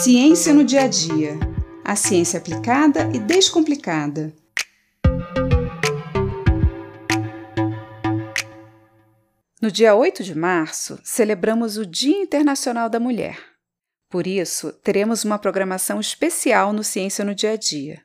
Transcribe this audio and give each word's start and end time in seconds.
Ciência 0.00 0.54
no 0.54 0.62
dia 0.62 0.82
a 0.82 0.86
dia. 0.86 1.36
A 1.84 1.96
ciência 1.96 2.38
aplicada 2.38 3.10
e 3.12 3.18
descomplicada. 3.18 4.32
No 9.60 9.72
dia 9.72 9.96
8 9.96 10.22
de 10.22 10.36
março, 10.36 11.00
celebramos 11.02 11.76
o 11.76 11.84
Dia 11.84 12.16
Internacional 12.16 12.88
da 12.88 13.00
Mulher. 13.00 13.40
Por 14.08 14.28
isso, 14.28 14.72
teremos 14.72 15.24
uma 15.24 15.36
programação 15.36 15.98
especial 15.98 16.72
no 16.72 16.84
Ciência 16.84 17.24
no 17.24 17.34
Dia 17.34 17.54
a 17.54 17.56
Dia. 17.56 18.00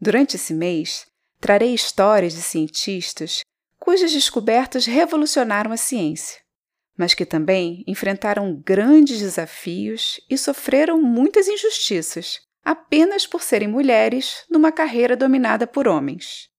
Durante 0.00 0.34
esse 0.34 0.52
mês, 0.52 1.06
trarei 1.40 1.72
histórias 1.72 2.32
de 2.32 2.42
cientistas 2.42 3.42
cujas 3.78 4.12
descobertas 4.12 4.84
revolucionaram 4.84 5.70
a 5.70 5.76
ciência 5.76 6.40
mas 7.00 7.14
que 7.14 7.24
também 7.24 7.82
enfrentaram 7.86 8.54
grandes 8.62 9.20
desafios 9.20 10.20
e 10.28 10.36
sofreram 10.36 11.00
muitas 11.00 11.48
injustiças 11.48 12.42
apenas 12.62 13.26
por 13.26 13.42
serem 13.42 13.66
mulheres 13.66 14.44
numa 14.50 14.70
carreira 14.70 15.16
dominada 15.16 15.66
por 15.66 15.88
homens. 15.88 16.50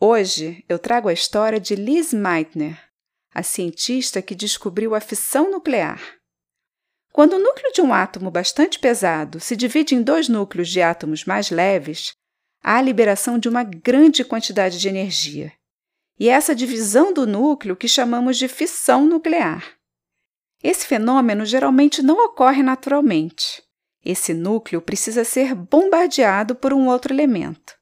Hoje 0.00 0.64
eu 0.70 0.78
trago 0.78 1.10
a 1.10 1.12
história 1.12 1.60
de 1.60 1.74
Liz 1.74 2.14
Meitner, 2.14 2.82
a 3.30 3.42
cientista 3.42 4.22
que 4.22 4.34
descobriu 4.34 4.94
a 4.94 5.00
fissão 5.00 5.50
nuclear. 5.50 6.00
Quando 7.12 7.34
o 7.34 7.38
núcleo 7.38 7.70
de 7.70 7.82
um 7.82 7.92
átomo 7.92 8.30
bastante 8.30 8.78
pesado 8.78 9.38
se 9.38 9.54
divide 9.54 9.94
em 9.94 10.00
dois 10.00 10.30
núcleos 10.30 10.70
de 10.70 10.80
átomos 10.80 11.26
mais 11.26 11.50
leves, 11.50 12.12
há 12.62 12.78
a 12.78 12.82
liberação 12.82 13.38
de 13.38 13.50
uma 13.50 13.64
grande 13.64 14.24
quantidade 14.24 14.78
de 14.78 14.88
energia, 14.88 15.52
e 16.18 16.28
essa 16.28 16.54
divisão 16.54 17.12
do 17.12 17.26
núcleo 17.26 17.76
que 17.76 17.86
chamamos 17.86 18.36
de 18.36 18.48
fissão 18.48 19.06
nuclear. 19.06 19.64
Esse 20.62 20.86
fenômeno 20.86 21.46
geralmente 21.46 22.02
não 22.02 22.24
ocorre 22.24 22.62
naturalmente. 22.62 23.62
Esse 24.04 24.34
núcleo 24.34 24.80
precisa 24.80 25.24
ser 25.24 25.54
bombardeado 25.54 26.54
por 26.54 26.72
um 26.72 26.88
outro 26.88 27.12
elemento. 27.12 27.74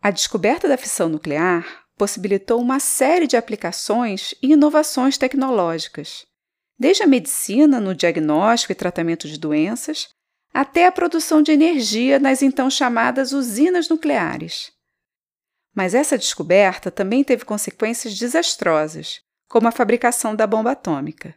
A 0.00 0.10
descoberta 0.10 0.66
da 0.66 0.76
fissão 0.76 1.08
nuclear 1.08 1.84
possibilitou 1.96 2.60
uma 2.60 2.80
série 2.80 3.26
de 3.26 3.36
aplicações 3.36 4.34
e 4.42 4.52
inovações 4.52 5.16
tecnológicas, 5.16 6.26
desde 6.76 7.04
a 7.04 7.06
medicina 7.06 7.78
no 7.78 7.94
diagnóstico 7.94 8.72
e 8.72 8.74
tratamento 8.74 9.28
de 9.28 9.38
doenças, 9.38 10.08
até 10.52 10.86
a 10.86 10.92
produção 10.92 11.40
de 11.40 11.52
energia 11.52 12.18
nas 12.18 12.42
então 12.42 12.68
chamadas 12.68 13.32
usinas 13.32 13.88
nucleares. 13.88 14.72
Mas 15.74 15.94
essa 15.94 16.18
descoberta 16.18 16.90
também 16.90 17.24
teve 17.24 17.44
consequências 17.44 18.18
desastrosas, 18.18 19.20
como 19.48 19.68
a 19.68 19.72
fabricação 19.72 20.34
da 20.34 20.46
bomba 20.46 20.72
atômica. 20.72 21.34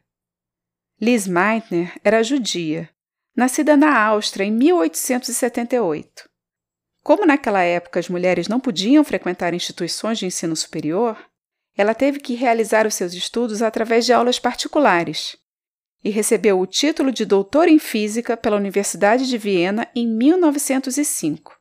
Liz 0.99 1.27
Meitner 1.27 1.93
era 2.03 2.23
judia, 2.23 2.89
nascida 3.35 3.75
na 3.75 3.99
Áustria 3.99 4.45
em 4.45 4.51
1878. 4.51 6.29
Como 7.03 7.25
naquela 7.25 7.61
época 7.61 7.99
as 7.99 8.09
mulheres 8.09 8.47
não 8.47 8.59
podiam 8.59 9.03
frequentar 9.03 9.53
instituições 9.53 10.17
de 10.17 10.25
ensino 10.25 10.55
superior, 10.55 11.17
ela 11.77 11.93
teve 11.93 12.19
que 12.19 12.33
realizar 12.33 12.87
os 12.87 12.95
seus 12.95 13.13
estudos 13.13 13.61
através 13.61 14.05
de 14.05 14.13
aulas 14.13 14.39
particulares 14.39 15.37
e 16.03 16.09
recebeu 16.09 16.59
o 16.59 16.67
título 16.67 17.11
de 17.11 17.25
doutora 17.25 17.69
em 17.69 17.79
física 17.79 18.37
pela 18.37 18.55
Universidade 18.55 19.27
de 19.27 19.37
Viena 19.37 19.87
em 19.95 20.07
1905. 20.07 21.59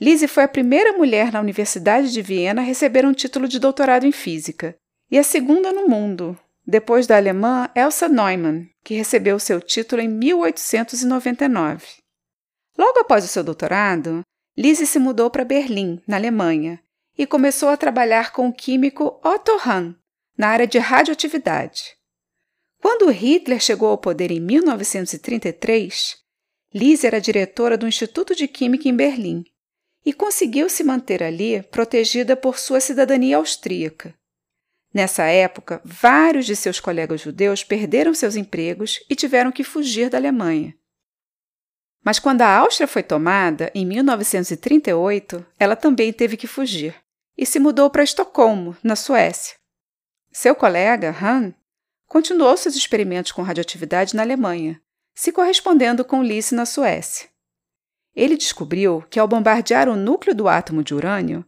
Lise 0.00 0.28
foi 0.28 0.44
a 0.44 0.48
primeira 0.48 0.92
mulher 0.92 1.32
na 1.32 1.40
Universidade 1.40 2.12
de 2.12 2.22
Viena 2.22 2.62
a 2.62 2.64
receber 2.64 3.04
um 3.04 3.12
título 3.12 3.48
de 3.48 3.58
doutorado 3.58 4.06
em 4.06 4.12
física, 4.12 4.76
e 5.10 5.18
a 5.18 5.24
segunda 5.24 5.72
no 5.72 5.88
mundo, 5.88 6.38
depois 6.64 7.06
da 7.06 7.16
alemã 7.16 7.68
Elsa 7.74 8.08
Neumann, 8.08 8.68
que 8.84 8.94
recebeu 8.94 9.40
seu 9.40 9.60
título 9.60 10.00
em 10.00 10.08
1899. 10.08 11.84
Logo 12.76 13.00
após 13.00 13.24
o 13.24 13.28
seu 13.28 13.42
doutorado, 13.42 14.22
Lise 14.56 14.86
se 14.86 15.00
mudou 15.00 15.30
para 15.30 15.44
Berlim, 15.44 16.00
na 16.06 16.16
Alemanha, 16.16 16.80
e 17.16 17.26
começou 17.26 17.68
a 17.68 17.76
trabalhar 17.76 18.30
com 18.30 18.48
o 18.48 18.52
químico 18.52 19.20
Otto 19.24 19.58
Hahn 19.64 19.94
na 20.36 20.48
área 20.48 20.66
de 20.66 20.78
radioatividade. 20.78 21.96
Quando 22.80 23.10
Hitler 23.10 23.58
chegou 23.58 23.88
ao 23.88 23.98
poder 23.98 24.30
em 24.30 24.38
1933, 24.38 26.16
Lise 26.72 27.04
era 27.04 27.20
diretora 27.20 27.76
do 27.76 27.88
Instituto 27.88 28.36
de 28.36 28.46
Química 28.46 28.88
em 28.88 28.94
Berlim 28.94 29.44
e 30.04 30.12
conseguiu 30.12 30.68
se 30.68 30.82
manter 30.82 31.22
ali 31.22 31.62
protegida 31.62 32.36
por 32.36 32.58
sua 32.58 32.80
cidadania 32.80 33.36
austríaca. 33.36 34.14
Nessa 34.92 35.24
época, 35.24 35.80
vários 35.84 36.46
de 36.46 36.56
seus 36.56 36.80
colegas 36.80 37.20
judeus 37.20 37.62
perderam 37.62 38.14
seus 38.14 38.36
empregos 38.36 39.00
e 39.08 39.14
tiveram 39.14 39.52
que 39.52 39.62
fugir 39.62 40.08
da 40.08 40.16
Alemanha. 40.18 40.74
Mas 42.02 42.18
quando 42.18 42.42
a 42.42 42.56
Áustria 42.56 42.88
foi 42.88 43.02
tomada, 43.02 43.70
em 43.74 43.84
1938, 43.84 45.44
ela 45.58 45.76
também 45.76 46.12
teve 46.12 46.36
que 46.36 46.46
fugir 46.46 46.94
e 47.36 47.44
se 47.44 47.58
mudou 47.58 47.90
para 47.90 48.02
Estocolmo, 48.02 48.76
na 48.82 48.96
Suécia. 48.96 49.56
Seu 50.32 50.54
colega, 50.54 51.14
Han, 51.22 51.54
continuou 52.06 52.56
seus 52.56 52.74
experimentos 52.74 53.30
com 53.30 53.42
radioatividade 53.42 54.16
na 54.16 54.22
Alemanha, 54.22 54.80
se 55.14 55.30
correspondendo 55.30 56.04
com 56.04 56.22
Lise 56.22 56.54
na 56.54 56.64
Suécia. 56.64 57.28
Ele 58.18 58.36
descobriu 58.36 59.04
que, 59.08 59.20
ao 59.20 59.28
bombardear 59.28 59.88
o 59.88 59.94
núcleo 59.94 60.34
do 60.34 60.48
átomo 60.48 60.82
de 60.82 60.92
urânio, 60.92 61.44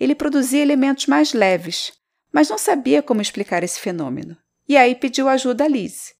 ele 0.00 0.16
produzia 0.16 0.60
elementos 0.60 1.06
mais 1.06 1.32
leves, 1.32 1.92
mas 2.32 2.48
não 2.48 2.58
sabia 2.58 3.00
como 3.00 3.22
explicar 3.22 3.62
esse 3.62 3.78
fenômeno. 3.78 4.36
E 4.68 4.76
aí 4.76 4.96
pediu 4.96 5.28
ajuda 5.28 5.62
a 5.62 5.68
Lise. 5.68 6.16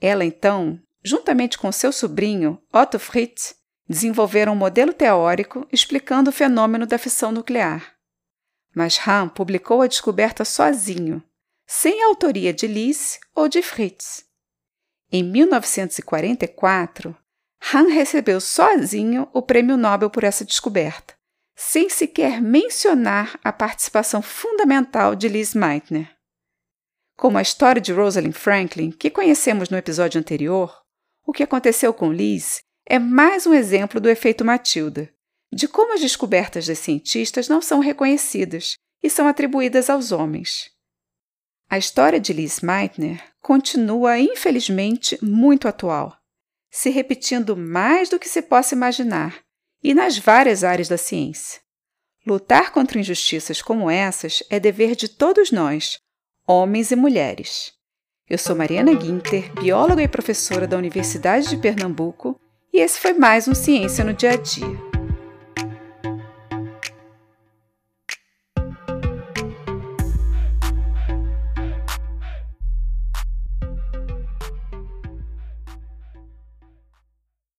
Ela, 0.00 0.24
então, 0.24 0.80
juntamente 1.04 1.58
com 1.58 1.70
seu 1.70 1.92
sobrinho, 1.92 2.58
Otto 2.72 2.98
Fritz, 2.98 3.54
desenvolveram 3.86 4.54
um 4.54 4.56
modelo 4.56 4.94
teórico 4.94 5.68
explicando 5.70 6.30
o 6.30 6.32
fenômeno 6.32 6.86
da 6.86 6.96
fissão 6.96 7.30
nuclear. 7.30 7.92
Mas 8.74 8.98
Hahn 9.06 9.28
publicou 9.28 9.82
a 9.82 9.86
descoberta 9.86 10.46
sozinho, 10.46 11.22
sem 11.66 12.02
a 12.04 12.06
autoria 12.06 12.54
de 12.54 12.66
Lise 12.66 13.18
ou 13.34 13.50
de 13.50 13.60
Fritz. 13.60 14.24
Em 15.12 15.22
1944, 15.22 17.14
Hahn 17.60 17.88
recebeu 17.88 18.40
sozinho 18.40 19.28
o 19.32 19.42
prêmio 19.42 19.76
Nobel 19.76 20.10
por 20.10 20.24
essa 20.24 20.44
descoberta, 20.44 21.14
sem 21.54 21.90
sequer 21.90 22.40
mencionar 22.40 23.38
a 23.44 23.52
participação 23.52 24.22
fundamental 24.22 25.14
de 25.14 25.28
Liz 25.28 25.54
Meitner. 25.54 26.10
Como 27.16 27.36
a 27.36 27.42
história 27.42 27.80
de 27.80 27.92
Rosalind 27.92 28.32
Franklin, 28.32 28.90
que 28.90 29.10
conhecemos 29.10 29.68
no 29.68 29.76
episódio 29.76 30.18
anterior, 30.18 30.74
o 31.26 31.32
que 31.32 31.42
aconteceu 31.42 31.92
com 31.92 32.10
Liz 32.10 32.60
é 32.86 32.98
mais 32.98 33.46
um 33.46 33.52
exemplo 33.52 34.00
do 34.00 34.08
efeito 34.08 34.44
Matilda, 34.44 35.12
de 35.52 35.68
como 35.68 35.92
as 35.92 36.00
descobertas 36.00 36.66
das 36.66 36.78
cientistas 36.78 37.46
não 37.46 37.60
são 37.60 37.78
reconhecidas 37.78 38.74
e 39.02 39.10
são 39.10 39.28
atribuídas 39.28 39.90
aos 39.90 40.12
homens. 40.12 40.70
A 41.68 41.78
história 41.78 42.18
de 42.18 42.32
Liz 42.32 42.60
Meitner 42.60 43.22
continua, 43.40 44.18
infelizmente, 44.18 45.18
muito 45.22 45.68
atual 45.68 46.19
se 46.70 46.90
repetindo 46.90 47.56
mais 47.56 48.08
do 48.08 48.18
que 48.18 48.28
se 48.28 48.40
possa 48.40 48.74
imaginar, 48.74 49.40
e 49.82 49.92
nas 49.92 50.18
várias 50.18 50.62
áreas 50.62 50.88
da 50.88 50.96
ciência. 50.96 51.60
Lutar 52.26 52.70
contra 52.70 53.00
injustiças 53.00 53.60
como 53.60 53.90
essas 53.90 54.42
é 54.50 54.60
dever 54.60 54.94
de 54.94 55.08
todos 55.08 55.50
nós, 55.50 55.98
homens 56.46 56.90
e 56.90 56.96
mulheres. 56.96 57.72
Eu 58.28 58.38
sou 58.38 58.54
Mariana 58.54 58.94
Guinter, 58.94 59.52
bióloga 59.54 60.02
e 60.02 60.08
professora 60.08 60.66
da 60.66 60.76
Universidade 60.76 61.48
de 61.48 61.56
Pernambuco, 61.56 62.38
e 62.72 62.78
esse 62.78 63.00
foi 63.00 63.14
mais 63.14 63.48
um 63.48 63.54
Ciência 63.54 64.04
no 64.04 64.12
Dia 64.12 64.32
a 64.32 64.36
Dia. 64.36 64.89